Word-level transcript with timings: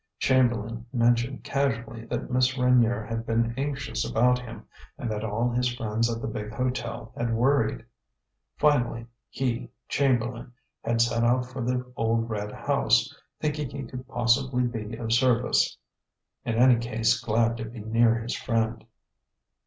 Chamberlain 0.17 0.87
mentioned 0.91 1.43
casually 1.43 2.05
that 2.05 2.31
Miss 2.31 2.57
Reynier 2.57 3.05
had 3.07 3.23
been 3.23 3.53
anxious 3.55 4.03
about 4.03 4.39
him, 4.39 4.65
and 4.97 5.11
that 5.11 5.23
all 5.23 5.51
his 5.51 5.71
friends 5.75 6.09
at 6.11 6.23
the 6.23 6.27
big 6.27 6.51
hotel 6.51 7.13
had 7.15 7.31
worried. 7.35 7.85
Finally, 8.57 9.05
he, 9.29 9.69
Chamberlain, 9.87 10.53
had 10.83 11.01
set 11.01 11.23
out 11.23 11.45
for 11.45 11.61
the 11.61 11.85
old 11.95 12.27
red 12.31 12.51
house, 12.51 13.15
thinking 13.39 13.69
he 13.69 13.83
could 13.83 14.07
possibly 14.07 14.63
be 14.63 14.95
of 14.95 15.13
service; 15.13 15.77
in 16.45 16.55
any 16.55 16.77
case 16.77 17.19
glad 17.21 17.55
to 17.57 17.65
be 17.65 17.77
near 17.81 18.15
his 18.17 18.35
friend. 18.35 18.83